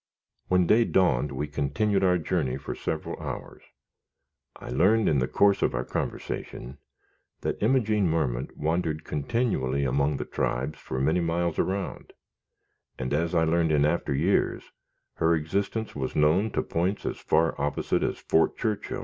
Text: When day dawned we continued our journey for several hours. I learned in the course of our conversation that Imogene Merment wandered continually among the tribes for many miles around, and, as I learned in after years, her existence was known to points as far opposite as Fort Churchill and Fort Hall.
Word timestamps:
When 0.47 0.65
day 0.65 0.83
dawned 0.83 1.31
we 1.31 1.45
continued 1.45 2.03
our 2.03 2.17
journey 2.17 2.57
for 2.57 2.73
several 2.73 3.21
hours. 3.21 3.61
I 4.55 4.69
learned 4.71 5.07
in 5.07 5.19
the 5.19 5.27
course 5.27 5.61
of 5.61 5.75
our 5.75 5.85
conversation 5.85 6.79
that 7.41 7.61
Imogene 7.61 8.09
Merment 8.09 8.57
wandered 8.57 9.03
continually 9.03 9.83
among 9.83 10.17
the 10.17 10.25
tribes 10.25 10.79
for 10.79 10.99
many 10.99 11.19
miles 11.19 11.59
around, 11.59 12.13
and, 12.97 13.13
as 13.13 13.35
I 13.35 13.43
learned 13.43 13.71
in 13.71 13.85
after 13.85 14.11
years, 14.11 14.71
her 15.17 15.35
existence 15.35 15.95
was 15.95 16.15
known 16.15 16.49
to 16.53 16.63
points 16.63 17.05
as 17.05 17.17
far 17.19 17.53
opposite 17.61 18.01
as 18.01 18.17
Fort 18.17 18.57
Churchill 18.57 18.73
and 18.73 18.81
Fort 18.81 18.89
Hall. 18.89 18.99